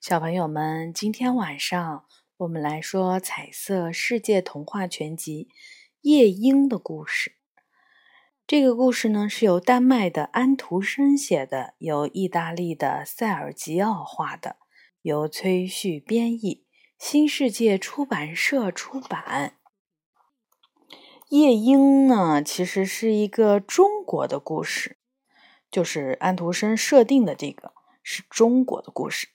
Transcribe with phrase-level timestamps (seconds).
[0.00, 2.04] 小朋友们，今天晚上
[2.36, 5.48] 我们来说《彩色世界童话全集》
[6.02, 7.32] 夜莺的故事。
[8.46, 14.56] 这个故事呢是由丹麦的安徒生写的，由意大利的塞尔吉奥画的，
[15.02, 16.64] 由崔旭编译，
[16.96, 19.58] 新世界出版社出版。
[21.28, 24.96] 夜莺呢，其实是一个中国的故事，
[25.68, 29.26] 就是安徒生设定的这个是中国的故事。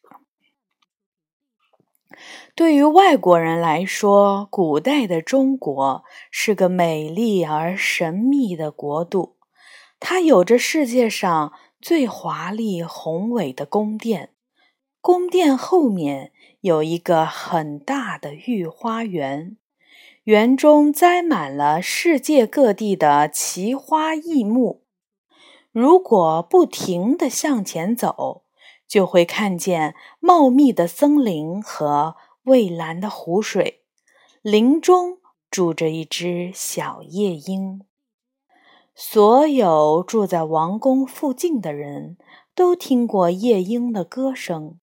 [2.55, 9.37] 对于外国人来说，古代的中国是个美丽而神秘的国度。
[9.99, 14.31] 它有着世界上最华丽宏伟的宫殿，
[15.01, 16.31] 宫殿后面
[16.61, 19.57] 有一个很大的御花园，
[20.23, 24.83] 园中栽满了世界各地的奇花异木。
[25.71, 28.42] 如果不停地向前走，
[28.93, 33.81] 就会看见茂密的森林和蔚蓝的湖水。
[34.43, 35.17] 林中
[35.49, 37.81] 住着一只小夜莺。
[38.93, 42.17] 所有住在王宫附近的人
[42.53, 44.77] 都听过夜莺的歌声。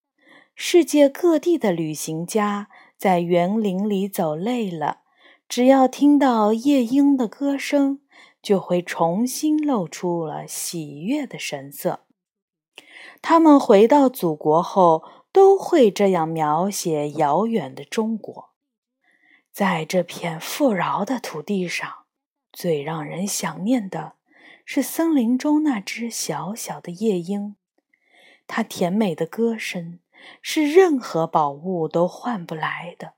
[0.57, 5.03] 世界各地的旅行家在园林里走累了，
[5.49, 8.01] 只要听到夜莺的歌声，
[8.43, 12.01] 就会重新露出了喜悦的神色。
[13.23, 18.51] 他们回到祖国后，都会这样描写遥远的中国。
[19.53, 22.05] 在这片富饶的土地上，
[22.53, 24.15] 最让人想念的
[24.65, 27.57] 是森林中那只小小的夜莺。
[28.47, 30.01] 它甜美的歌声
[30.43, 33.15] 是任何宝物都换不来的。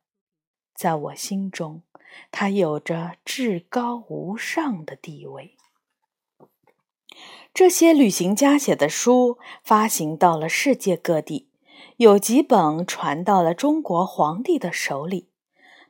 [0.74, 1.82] 在我心中，
[2.30, 5.56] 它有着至高无上的地位。
[7.54, 11.48] 这些旅行家写的书发行到了世界各地，
[11.98, 15.28] 有几本传到了中国皇帝的手里。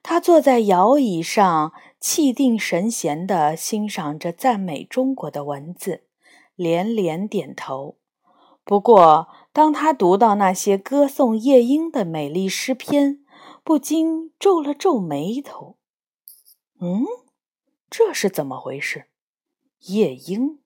[0.03, 6.03] 他坐在摇椅上，气定神闲地欣赏着赞美中国的文字，
[6.57, 7.97] 连连点头。
[8.65, 13.21] 不过，当他读到那些歌颂夜莺的美丽诗篇，
[13.63, 15.77] 不禁皱了皱眉头。
[16.81, 17.05] 嗯，
[17.89, 19.05] 这是怎么回事？
[19.87, 20.59] 夜莺？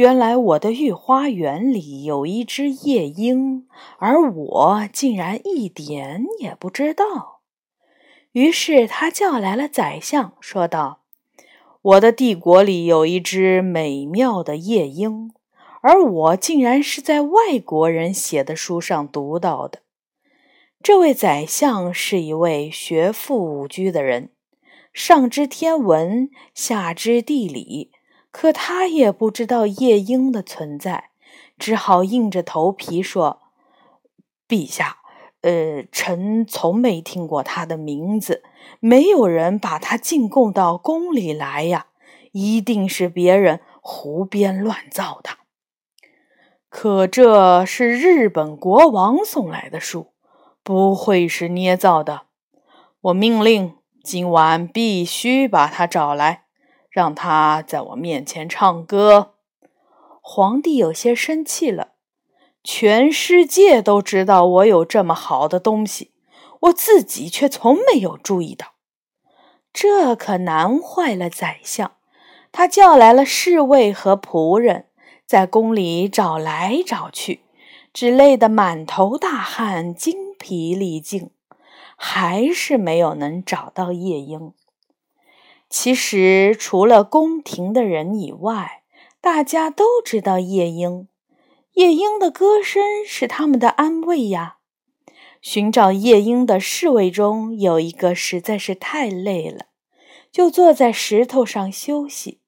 [0.00, 3.66] 原来我的御花园里有一只夜莺，
[3.98, 7.42] 而我竟然一点也不知道。
[8.32, 11.00] 于是他叫来了宰相，说道
[11.82, 15.32] ：“我的帝国里有一只美妙的夜莺，
[15.82, 19.80] 而我竟然是在外国人写的书上读到的。”
[20.82, 24.30] 这位宰相是一位学富五居的人，
[24.94, 27.90] 上知天文，下知地理。
[28.30, 31.10] 可他也不知道夜莺的存在，
[31.58, 33.40] 只好硬着头皮说
[34.48, 34.98] ：“陛下，
[35.40, 38.42] 呃，臣从没听过他的名字，
[38.78, 41.86] 没有人把他进贡到宫里来呀，
[42.32, 45.30] 一定是别人胡编乱造的。
[46.68, 50.12] 可这是日本国王送来的书，
[50.62, 52.22] 不会是捏造的。
[53.00, 53.74] 我命令
[54.04, 56.44] 今晚必须把他找来。”
[56.90, 59.34] 让他在我面前唱歌。
[60.20, 61.92] 皇帝有些生气了。
[62.62, 66.12] 全世界都知道我有这么好的东西，
[66.60, 68.74] 我自己却从没有注意到，
[69.72, 71.92] 这可难坏了宰相。
[72.52, 74.88] 他叫来了侍卫和仆人，
[75.24, 77.44] 在宫里找来找去，
[77.94, 81.30] 只累得满头大汗、精疲力尽，
[81.96, 84.52] 还是没有能找到夜莺。
[85.70, 88.82] 其实，除了宫廷的人以外，
[89.20, 91.06] 大家都知道夜莺。
[91.74, 94.56] 夜莺的歌声是他们的安慰呀。
[95.40, 99.66] 寻找夜莺的侍卫中有一个实在是太累了，
[100.32, 102.40] 就坐在石头上休息。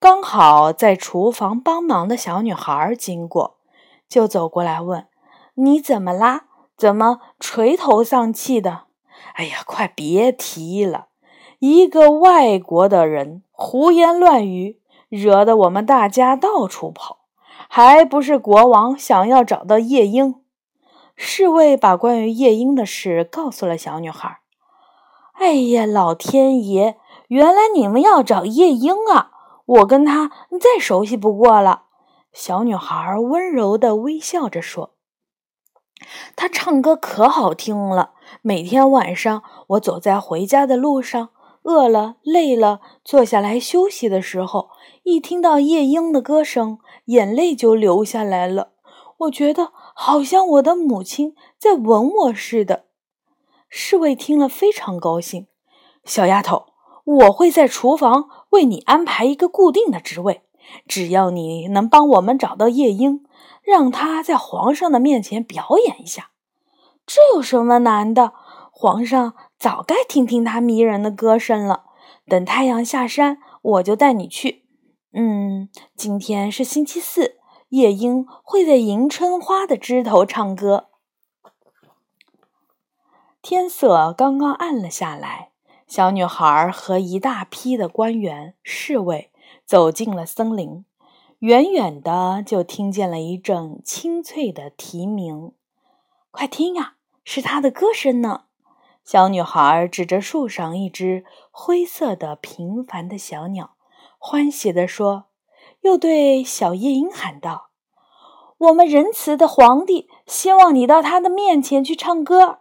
[0.00, 3.58] 刚好在厨房帮忙的小女孩经过，
[4.08, 5.06] 就走过来问
[5.54, 6.46] ：“你怎么啦？
[6.76, 8.86] 怎么垂头丧气的
[9.34, 11.06] ？”“哎呀，快别提了。”
[11.64, 17.18] 一个外国的人胡言乱语，惹得我们大家到处跑，
[17.68, 20.42] 还不是国王想要找到夜莺？
[21.14, 24.40] 侍卫把关于夜莺的事告诉了小女孩。
[25.34, 26.96] 哎呀，老天爷！
[27.28, 29.30] 原来你们要找夜莺啊！
[29.64, 31.84] 我跟他再熟悉不过了。
[32.32, 34.94] 小女孩温柔地微笑着说
[36.34, 41.28] ：“他唱歌可好听了，每天晚上我走在回家的路上。”
[41.62, 44.70] 饿了、累了，坐下来休息的时候，
[45.04, 48.72] 一听到夜莺的歌声，眼泪就流下来了。
[49.18, 52.86] 我觉得好像我的母亲在吻我似的。
[53.68, 55.46] 侍卫听了非常高兴。
[56.04, 56.66] 小丫头，
[57.04, 60.42] 我会在厨房为你安排一个固定的职位，
[60.88, 63.24] 只要你能帮我们找到夜莺，
[63.62, 66.30] 让他在皇上的面前表演一下，
[67.06, 68.32] 这有什么难的？
[68.82, 71.84] 皇上早该听听他迷人的歌声了。
[72.26, 74.64] 等太阳下山，我就带你去。
[75.12, 77.36] 嗯，今天是星期四，
[77.68, 80.88] 夜莺会在迎春花的枝头唱歌。
[83.40, 85.52] 天色刚刚暗了下来，
[85.86, 89.30] 小女孩和一大批的官员、侍卫
[89.64, 90.84] 走进了森林。
[91.38, 95.52] 远远的就听见了一阵清脆的啼鸣，
[96.32, 98.46] 快听呀，是她的歌声呢！
[99.04, 103.74] 小女孩指着树上一只灰色的平凡的小鸟，
[104.18, 105.24] 欢喜地说，
[105.80, 107.70] 又对小夜莺喊道
[108.58, 112.60] ：“我们仁慈的皇帝希望你到他的面前去唱歌。”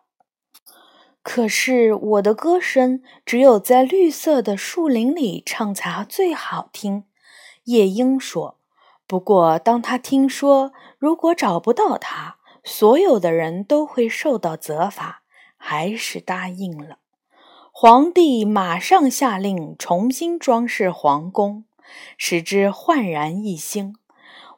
[1.23, 7.03] 可是我的歌声只有在绿色的树林里唱才最好听，
[7.65, 8.57] 夜莺说。
[9.05, 15.20] 不过，当他听说如果找不到他，所有的人都会受到责罚，
[15.63, 16.97] 还是答应了。
[17.71, 21.63] 皇帝马上下令重新装饰皇宫，
[22.17, 23.95] 使之焕然一新。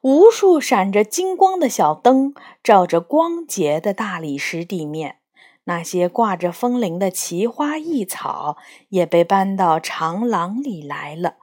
[0.02, 2.34] 无数闪着金光的小灯
[2.64, 5.18] 照着光洁的大理石地面。
[5.66, 8.58] 那些挂着风铃的奇花异草
[8.90, 11.36] 也被搬到长廊里来了。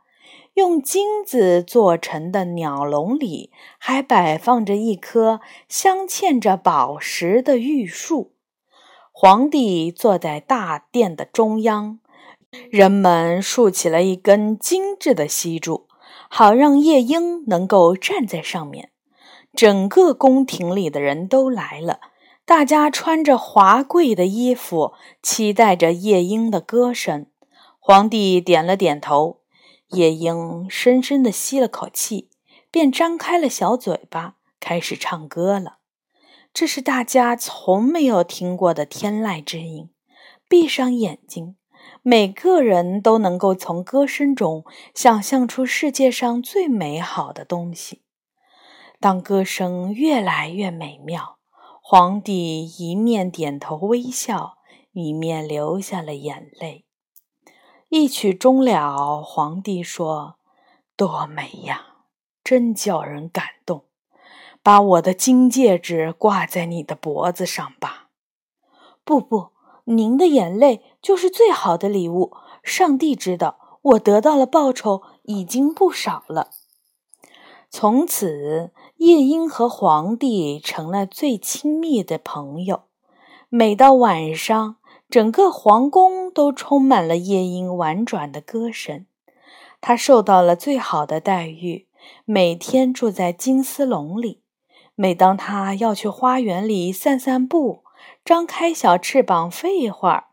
[0.54, 8.32] 用金子做成的鸟笼里还摆放着一棵镶嵌着宝石的玉树。
[9.22, 11.98] 皇帝坐在大殿的中央，
[12.70, 15.86] 人们竖起了一根精致的锡柱，
[16.30, 18.92] 好让夜莺能够站在上面。
[19.54, 22.00] 整个宫廷里的人都来了。
[22.46, 27.26] 大家穿着华贵的衣服，期待着夜莺的歌声。
[27.78, 29.40] 皇帝点了点头，
[29.88, 32.30] 夜莺深深地吸了口气，
[32.70, 35.79] 便张开了小嘴巴，开始唱歌了。
[36.52, 39.90] 这是大家从没有听过的天籁之音。
[40.48, 41.56] 闭上眼睛，
[42.02, 44.64] 每个人都能够从歌声中
[44.94, 48.02] 想象出世界上最美好的东西。
[48.98, 51.38] 当歌声越来越美妙。
[51.82, 54.58] 皇帝一面点头微笑，
[54.92, 56.84] 一面流下了眼泪。
[57.88, 60.36] 一曲终了，皇帝说
[60.94, 62.04] ：“多美呀，
[62.44, 63.86] 真叫人感动！
[64.62, 68.08] 把我的金戒指挂在你的脖子上吧。
[69.04, 69.48] ”“不不，
[69.84, 72.32] 您的眼泪就是最好的礼物。
[72.62, 76.50] 上帝知道，我得到了报酬已经不少了。”
[77.70, 78.72] 从此。
[79.00, 82.82] 夜莺和皇帝成了最亲密的朋友。
[83.48, 84.76] 每到晚上，
[85.08, 89.06] 整个皇宫都充满了夜莺婉转的歌声。
[89.80, 91.86] 他受到了最好的待遇，
[92.26, 94.42] 每天住在金丝笼里。
[95.00, 97.84] 每当他要去花园里散散步，
[98.22, 100.24] 张开小翅膀飞一会儿，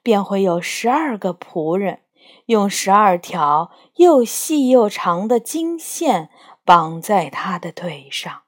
[0.00, 2.02] 便会有十二个仆人
[2.46, 6.30] 用十二条又细又长的金线。
[6.64, 8.42] 绑在他的腿上，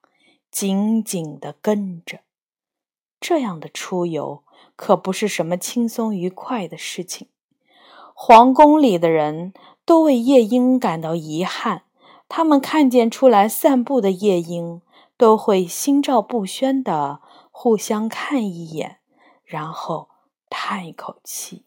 [0.48, 2.20] 紧紧地跟着。
[3.20, 4.44] 这样的出游
[4.76, 7.26] 可不是什么轻松愉快的事情。
[8.14, 9.52] 皇宫里的人
[9.84, 11.82] 都为夜莺感到遗憾。
[12.28, 14.80] 他们看见出来散步的夜莺，
[15.16, 18.98] 都会心照不宣地互相看一眼，
[19.44, 20.08] 然后
[20.50, 21.64] 叹一口气。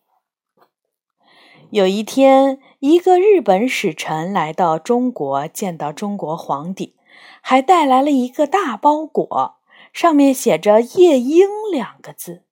[1.70, 6.96] 有一天，一个日本使臣来到中国，见到中国皇帝，
[7.42, 9.58] 还带来了一个大包裹，
[9.92, 12.44] 上面写着“夜莺”两个字。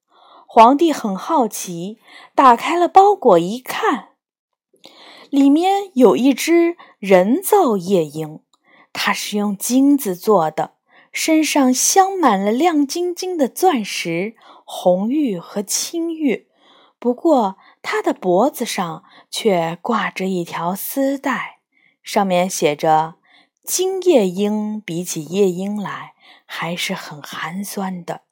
[0.48, 2.00] 皇帝很好奇，
[2.34, 4.10] 打开了包裹一看，
[5.30, 8.40] 里面有一只人造夜莺，
[8.94, 10.75] 它是用金子做的，
[11.16, 16.50] 身上镶满了亮晶晶的钻石、红玉和青玉。
[17.00, 21.60] 不过，他的脖子上却挂着一条丝带，
[22.04, 23.16] 上面写着
[23.64, 28.24] ：“金夜莺比起夜莺来还是很寒酸的。”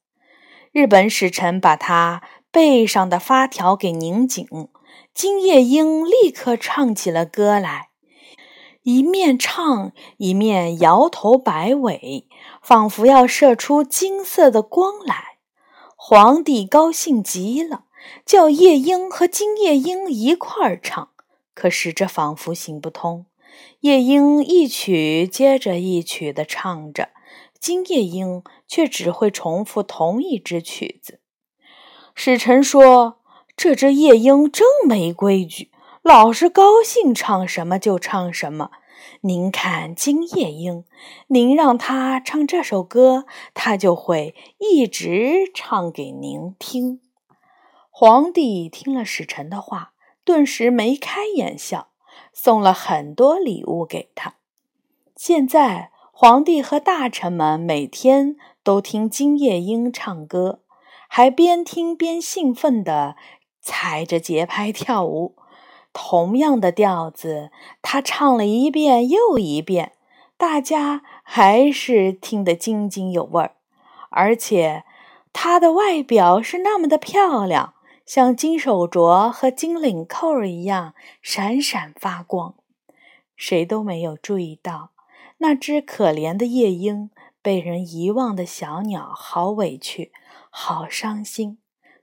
[0.73, 2.21] 日本使臣把他
[2.51, 4.45] 背上的发条给拧紧，
[5.13, 7.91] 金夜莺立刻唱起了歌来，
[8.81, 12.27] 一面唱一面摇头摆尾，
[12.63, 15.37] 仿佛要射出金色的光来。
[15.95, 17.85] 皇帝高兴极了。
[18.25, 21.11] 叫夜莺和金夜莺一块儿唱，
[21.53, 23.25] 可是这仿佛行不通。
[23.79, 27.11] 夜莺一曲接着一曲地唱着，
[27.61, 31.21] 金夜莺却只会重复同一支曲子。
[32.13, 33.21] 使臣说
[33.55, 38.71] ：“这只夜莺真没规矩，老是高兴唱什么就唱什么。
[39.25, 40.83] 您看金夜莺，
[41.27, 46.99] 您让它唱这首歌，它就会一直唱给您听。”
[47.89, 49.93] 皇帝听了使臣的话，
[50.25, 51.87] 顿时眉开眼笑，
[52.33, 54.35] 送了很多礼物给他。
[55.15, 60.59] 现在，皇帝和大臣们每天都听金夜莺唱歌。
[61.07, 63.15] 还边听边兴奋地
[63.61, 65.35] 踩着节拍跳舞，
[65.93, 69.93] 同样的调子，他唱了一遍又一遍，
[70.35, 73.55] 大家还是听得津津有味儿。
[74.09, 74.83] 而且，
[75.31, 82.55] 他的外表是那么的漂亮，像金手镯和金领扣一样闪闪发光。
[83.35, 84.91] 谁都没有注意到，
[85.37, 87.09] 那只可怜的夜莺，
[87.41, 90.11] 被人遗忘的小鸟，好委屈。
[90.55, 91.57] 好伤心，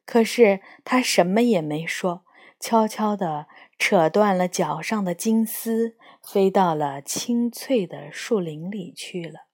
[0.04, 2.22] 可是他什么也没说，
[2.58, 3.46] 悄悄地
[3.80, 9.46] 扯断了脚上的金丝，飞到了青翠的树林里去了。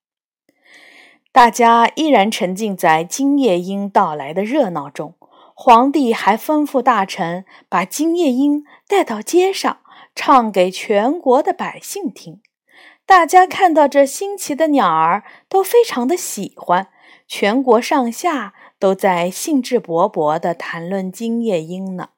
[1.33, 5.15] 大家依然沉浸在金夜莺到来的热闹中。
[5.55, 9.79] 皇帝还吩咐大臣把金夜莺带到街上，
[10.15, 12.43] 唱给全国的百姓听。
[13.07, 16.89] 大家看到这新奇的鸟儿，都非常的喜欢。
[17.29, 18.53] 全国上下。
[18.79, 22.11] 都在兴致勃勃地谈论金夜莺呢，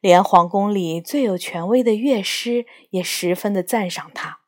[0.00, 4.38] 连皇宫里最有权威的乐师也十分的赞赏他。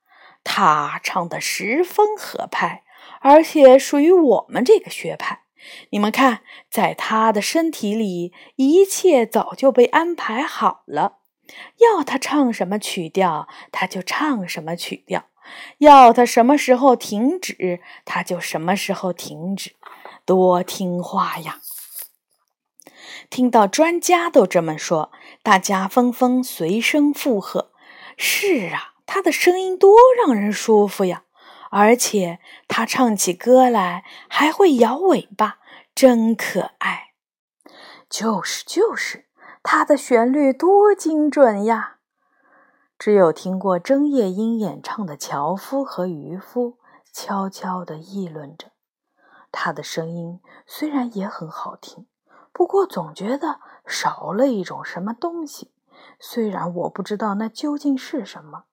[0.43, 2.83] 他唱得十分合拍，
[3.21, 5.43] 而且属于我们这个学派。
[5.91, 6.41] 你们看，
[6.71, 11.19] 在他的身体里，一切早就被安排好了。
[11.79, 15.25] 要他唱什么曲调，他就唱什么曲调；
[15.79, 19.73] 要他什么时候停止，他就什么时候停止。
[20.25, 21.61] 多听话呀！
[23.29, 25.11] 听到专家都这么说，
[25.43, 27.73] 大家纷纷随声附和。
[28.17, 31.25] 是啊，他的声音多让人舒服呀！
[31.71, 35.59] 而且他唱起歌来还会摇尾巴，
[35.95, 37.13] 真可爱。
[38.09, 39.27] 就是就是，
[39.63, 41.99] 他的旋律多精准呀！
[42.99, 46.77] 只有听过真夜莺演唱的樵夫和渔夫
[47.13, 48.73] 悄悄地议论着。
[49.53, 52.07] 他的声音虽然也很好听，
[52.53, 55.71] 不过总觉得少了一种什么东西。
[56.19, 58.65] 虽然我不知道那究竟是什么。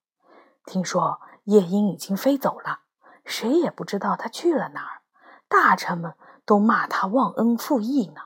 [0.65, 2.79] 听说夜莺已经飞走了，
[3.23, 5.01] 谁也不知道他去了哪儿。
[5.47, 6.15] 大臣们
[6.45, 8.23] 都骂他忘恩负义呢。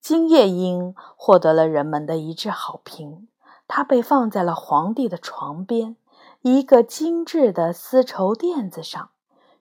[0.00, 3.28] 金夜莺获得了人们的一致好评，
[3.66, 5.96] 它被放在了皇帝的床边，
[6.42, 9.10] 一个精致的丝绸垫子上。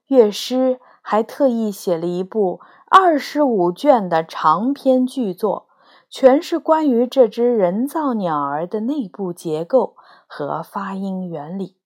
[0.08, 0.80] 乐师。
[1.08, 5.68] 还特意写了一部二十五卷的长篇巨作，
[6.08, 9.96] 全是关于这只人造鸟儿的内部结构
[10.28, 11.78] 和发音原理。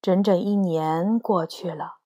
[0.00, 1.96] 整整一年过去了，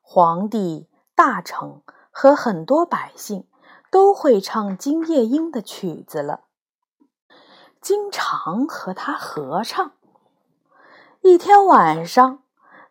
[0.00, 1.82] 皇帝、大臣
[2.12, 3.48] 和很多百姓
[3.90, 6.42] 都会唱金夜莺的曲子了，
[7.80, 9.92] 经常和他合唱。
[11.22, 12.38] 一天晚上，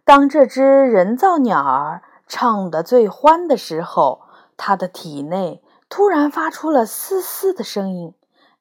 [0.04, 2.04] 当这只人造鸟儿。
[2.28, 4.22] 唱得最欢的时候，
[4.64, 8.14] 他的体内突然发出了嘶嘶的声音，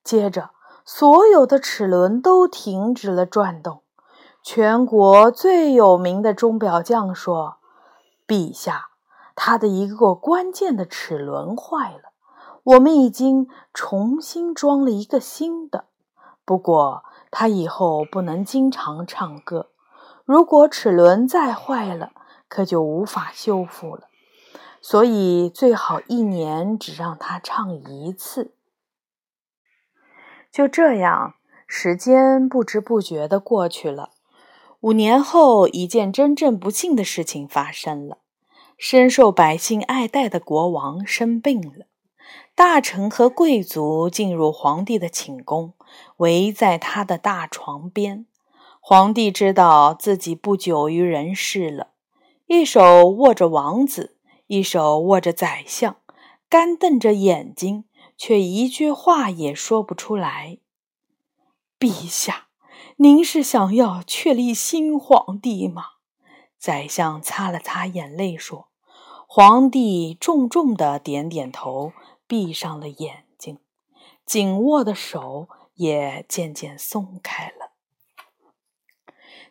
[0.03, 0.49] 接着
[0.83, 3.83] 所有的齿轮都停止了转动。
[4.43, 7.59] 全国最有名的钟表匠说
[8.27, 8.89] ：“陛下，
[9.37, 12.13] 他的一个关键的齿轮坏了，
[12.63, 15.85] 我们已经重新装了一个新的。
[16.47, 19.69] 不过他以后不能经常唱歌，
[20.25, 22.13] 如果齿轮再坏了。”
[22.51, 24.09] 可就无法修复了，
[24.81, 28.55] 所以最好一年只让他唱一次。
[30.51, 31.35] 就这样，
[31.67, 34.11] 时间不知不觉的过去了。
[34.81, 38.19] 五年后，一件真正不幸的事情发生了：
[38.79, 41.87] 深受百姓爱戴的国王生病了。
[42.55, 45.75] 大臣和贵族进入皇帝的寝宫，
[46.17, 48.27] 围在他的大床边。
[48.81, 51.89] 皇帝知道自己不久于人世了。
[52.47, 54.17] 一手握着王子，
[54.51, 55.99] 一手握着宰相，
[56.49, 57.85] 干瞪着眼睛，
[58.17, 60.59] 却一句话也说不出来。
[61.79, 62.49] 陛下，
[62.97, 65.85] 您是想要确立新皇帝吗？
[66.59, 68.67] 宰相擦了擦眼泪说。
[69.29, 71.93] 皇帝重重的点点头，
[72.27, 73.61] 闭上了眼睛，
[74.27, 77.71] 紧握的手也渐渐松开了。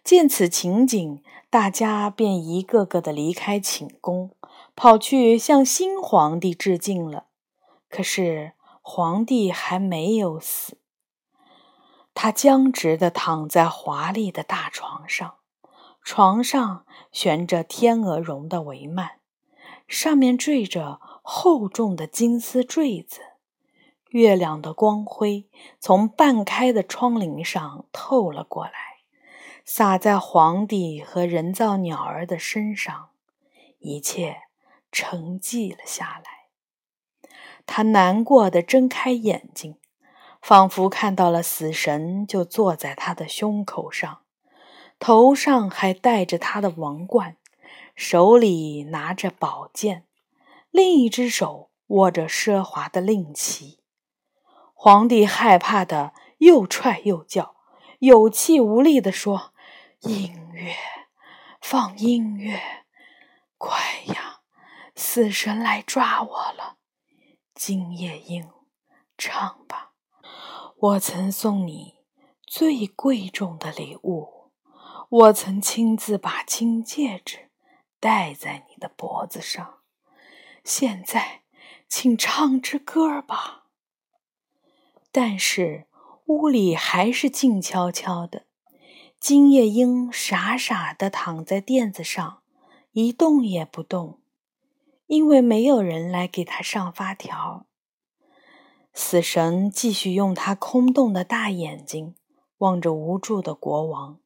[0.03, 4.32] 见此情景，大家便一个个的离开寝宫，
[4.81, 7.25] 跑去向新皇帝致敬了。
[7.89, 10.77] 可是皇帝还没有死，
[12.13, 15.36] 他僵直的躺在华丽的大床上，
[16.01, 19.17] 床上悬着天鹅绒的帷幔，
[19.86, 23.19] 上面缀着厚重的金丝坠子。
[24.12, 25.50] 月亮的光辉
[25.81, 28.71] 从半开的窗棂上透了过来，
[29.65, 33.09] 洒在皇帝和人造鸟儿的身上，
[33.79, 34.43] 一切
[34.91, 37.29] 沉寂了下来。
[37.65, 39.77] 他难过的睁开眼睛，
[40.41, 44.24] 仿佛看到了死神就坐在他的胸口上，
[44.98, 47.38] 头上还戴着他的王冠，
[47.96, 50.05] 手里拿着宝剑，
[50.72, 53.79] 另一只手握着奢华的令旗。
[54.74, 57.55] 皇帝害怕的又踹又叫，
[58.00, 59.53] 有气无力的说
[60.01, 60.74] ：“音乐，
[61.62, 62.60] 放音乐，
[63.58, 63.77] 快
[64.08, 64.38] 呀！
[65.00, 66.77] 死神来抓我了。
[67.56, 68.50] 金夜莺，
[69.18, 69.94] 唱吧。
[70.75, 71.96] 我曾送你
[72.46, 74.51] 最贵重的礼物，
[75.10, 77.50] 我曾亲自把金戒指
[78.01, 79.79] 戴在你的脖子上。
[80.65, 81.44] 现在，
[81.88, 83.68] 请唱支歌吧。”
[85.13, 85.88] 但是
[86.25, 88.48] 屋里还是静悄悄的。
[89.18, 92.44] 金夜莺傻傻的躺在垫子上，
[92.91, 94.18] 一动也不动，
[95.10, 97.66] 因为没有人来给他上发条。
[98.94, 102.13] 死神继续用他空洞的大眼睛
[102.60, 104.20] 望着无助的国王，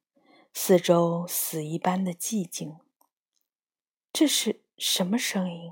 [0.53, 2.75] 四周死一般的寂静。
[4.11, 5.71] 这是什么声音？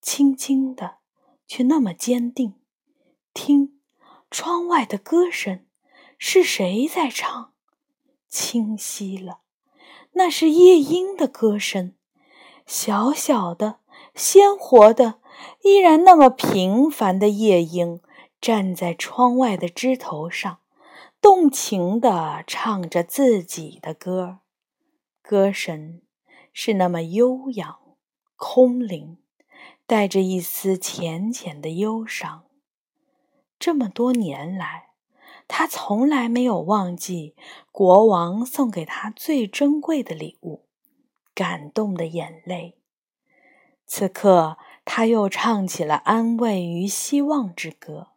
[0.00, 0.98] 轻轻的，
[1.48, 2.54] 却那么坚定。
[3.34, 3.80] 听。
[4.30, 5.66] 窗外的歌声，
[6.16, 7.52] 是谁在唱？
[8.28, 9.40] 清晰了，
[10.12, 11.96] 那是夜莺的歌声。
[12.64, 13.80] 小小的、
[14.14, 15.20] 鲜活的、
[15.62, 18.00] 依然那么平凡的夜莺，
[18.40, 20.58] 站在窗外的枝头上，
[21.20, 24.40] 动情地唱着自己的歌。
[25.22, 26.02] 歌声
[26.52, 27.78] 是那么悠扬、
[28.36, 29.18] 空灵，
[29.86, 32.44] 带着一丝浅浅的忧伤。
[33.58, 34.90] 这么多年来，
[35.48, 37.34] 他从来没有忘记
[37.70, 40.66] 国王送给他最珍贵的礼物——
[41.34, 42.76] 感动的眼泪。
[43.94, 48.12] 此刻，他又唱起了安慰与希望之歌。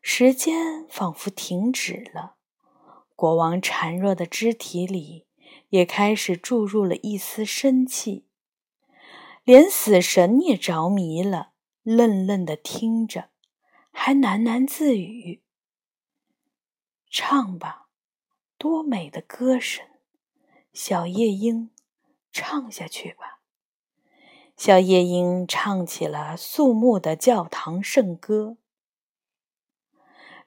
[0.00, 2.36] 时间仿佛停止了，
[3.14, 5.26] 国王孱弱的肢体里
[5.68, 8.26] 也开始注入了一丝生气，
[9.42, 13.28] 连死神也着迷了，愣愣的听着。
[13.92, 15.42] 还喃喃自语
[17.12, 17.88] ：“唱吧，
[18.56, 19.84] 多美的歌声，
[20.72, 21.70] 小夜莺，
[22.32, 23.32] 唱下去吧。”
[24.56, 28.56] 小夜莺唱起了肃穆的教堂圣歌。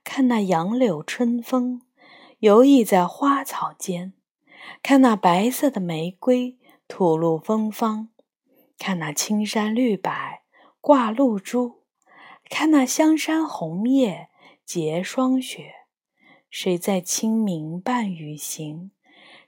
[0.04, 1.82] 看那杨柳春风
[2.40, 4.14] 游弋在花草间，
[4.82, 8.10] 看那白色的玫瑰吐露芬芳，
[8.80, 10.12] 看那青山绿柏
[10.80, 11.84] 挂露珠。
[12.50, 14.30] 看那香山红叶
[14.64, 15.74] 结霜雪，
[16.50, 18.92] 谁在清明伴雨行？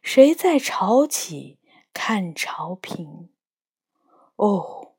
[0.02, 1.60] 谁在潮起
[1.93, 3.30] 看潮平？
[4.39, 4.93] 哦，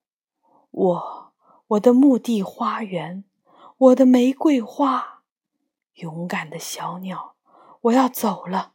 [0.70, 1.33] 我
[1.68, 3.24] 我的墓地花园，
[3.79, 5.22] 我的玫瑰花，
[5.94, 7.37] 勇敢的小鸟，
[7.81, 8.72] 我要走了。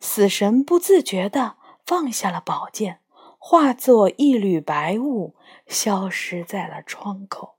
[0.00, 3.00] 死神不自觉地放下了宝剑，
[3.38, 5.36] 化作一缕白雾，
[5.66, 7.56] 消失在了窗口。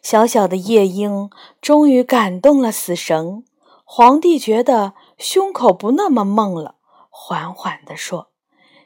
[0.00, 3.44] 小小的夜莺终于感动了死神，
[3.82, 6.76] 皇帝觉得胸口不那么闷了，
[7.10, 8.30] 缓缓地说：“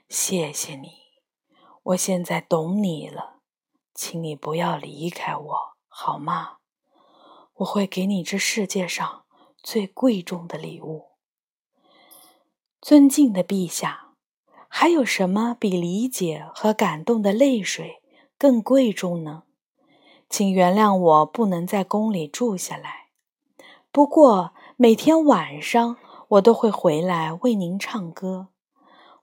[0.09, 0.90] 谢谢你，
[1.83, 3.40] 我现在懂你了，
[3.94, 6.57] 请你不要离开我，好吗？
[7.57, 9.25] 我会给你这世界上
[9.62, 11.11] 最贵重的礼物。
[12.81, 14.14] 尊敬的陛下，
[14.68, 18.01] 还有什么比理解和感动的泪水
[18.38, 19.42] 更贵重呢？”
[20.31, 23.11] 请原谅我不能在宫里住下来，
[23.92, 25.97] 不过每天晚上
[26.29, 28.49] 我都会回来为您唱歌。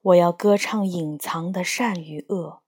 [0.05, 2.61] 我要歌唱隐藏的善与恶，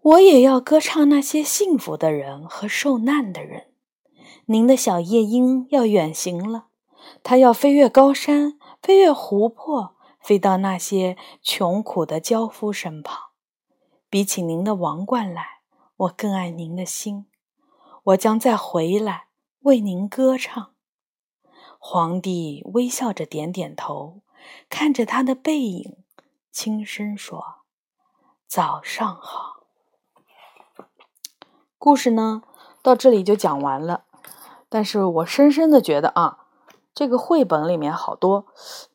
[0.00, 3.72] 我也要歌唱那些幸福的人和受难的人。
[4.46, 6.66] 您的小夜莺要远行了，
[7.24, 13.30] 它要飞越高山，飞越湖泊，飞到那些穷苦的樵夫身旁。
[14.08, 15.60] 比起您的王冠来。
[15.96, 17.26] 我更爱您的心，
[18.04, 19.24] 我将再回来
[19.60, 20.70] 为您歌唱。
[21.78, 24.22] 皇帝微笑着点点头，
[24.70, 25.98] 看着他的背影，
[26.52, 27.62] 轻声说
[28.46, 29.66] ：“早上好。”
[31.78, 32.42] 故事呢，
[32.82, 34.04] 到这里就讲完了。
[34.68, 36.46] 但是我深深的觉得啊，
[36.94, 38.46] 这个绘本里面好多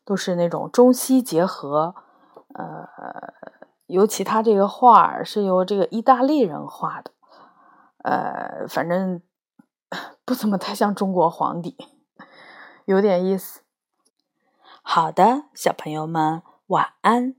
[0.04, 1.94] 都是那种中西结合，
[2.54, 2.88] 呃，
[3.86, 7.10] 尤其他这个画是由这个意大利人画的，
[8.04, 9.20] 呃，反正
[10.24, 11.76] 不怎么太像中国皇帝，
[12.84, 13.62] 有点意思。
[14.82, 17.34] 好的，小朋友们，晚安。